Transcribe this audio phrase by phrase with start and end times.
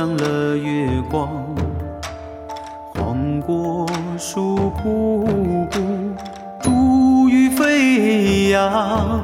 [0.00, 1.28] 上了月光，
[2.94, 3.86] 黄果
[4.16, 5.26] 树瀑
[5.70, 5.78] 布，
[6.62, 9.20] 珠玉飞扬，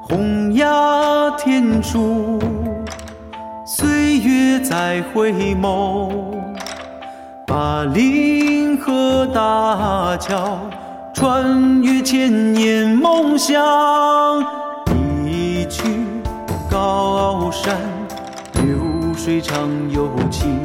[0.00, 0.66] 红鸦
[1.32, 2.38] 天竺，
[3.66, 6.10] 岁月在回眸，
[7.46, 10.58] 把岭河大桥
[11.12, 13.62] 穿越千年梦想，
[15.26, 15.82] 一曲
[16.70, 17.95] 高山。
[19.16, 20.56] 水长又清，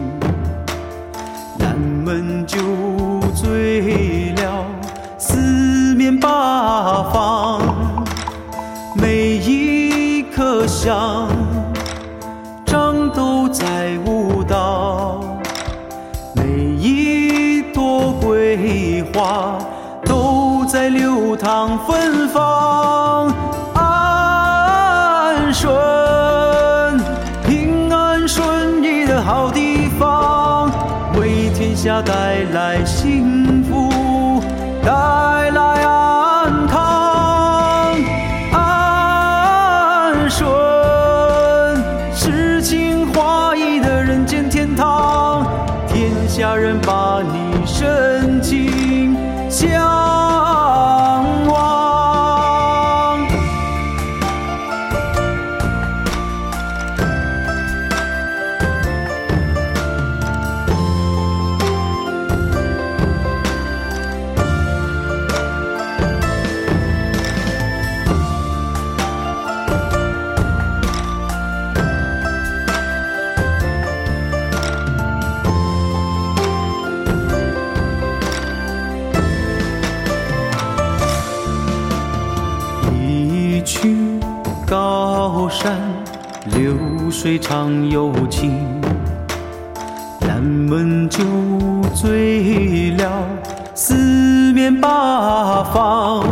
[1.57, 2.59] 南门酒
[3.33, 4.65] 醉了
[5.17, 7.61] 四面八方，
[8.93, 11.27] 每一颗香
[12.66, 15.21] 长都在舞蹈，
[16.36, 16.43] 每
[16.77, 19.58] 一朵桂花
[20.05, 23.30] 都在流淌芬芳，
[31.75, 34.41] 下带来幸福，
[34.83, 34.91] 带
[35.52, 37.95] 来安康，
[38.52, 40.47] 安顺，
[42.14, 45.45] 诗情画意的人间天堂，
[45.88, 49.16] 天下人把你深情
[49.49, 49.81] 相。
[85.52, 85.78] 山
[86.56, 86.73] 流
[87.12, 88.82] 水长又清，
[90.22, 91.20] 南门酒
[91.94, 93.12] 醉了
[93.76, 96.23] 四面八方，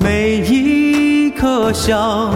[0.00, 2.32] 每一颗香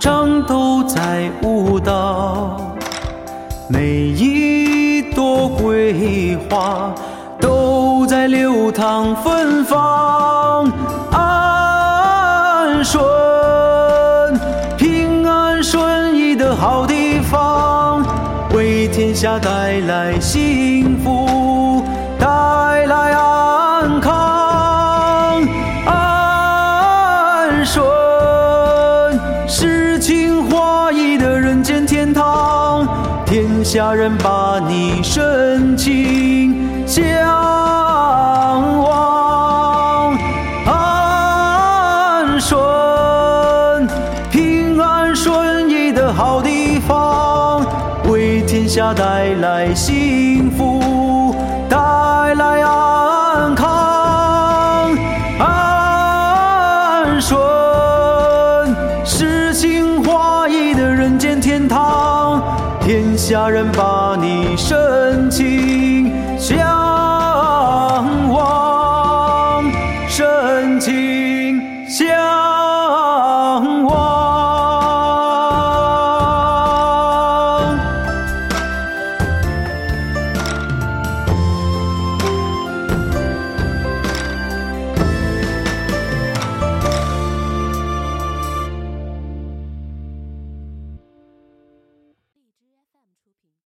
[0.00, 2.60] 长都在舞蹈，
[3.68, 6.92] 每一朵桂花
[7.40, 10.70] 都在流淌芬芳，
[11.12, 13.25] 安顺。
[16.58, 18.02] 好地方，
[18.54, 21.84] 为天下带来幸福，
[22.18, 22.26] 带
[22.86, 25.42] 来安康，
[25.84, 27.84] 安顺，
[29.46, 32.88] 诗情画意的人间天堂，
[33.26, 36.54] 天下人把你深情
[36.86, 37.04] 相。
[48.76, 51.34] 家带来幸福，
[51.66, 51.78] 带
[52.34, 54.94] 来安康，
[55.38, 57.38] 安顺，
[59.02, 62.42] 诗情画意的人间天堂，
[62.82, 66.58] 天下人把你深情相
[68.28, 69.64] 望，
[70.06, 72.45] 深情相。